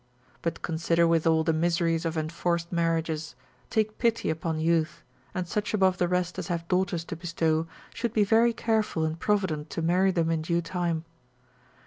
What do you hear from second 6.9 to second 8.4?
to bestow, should be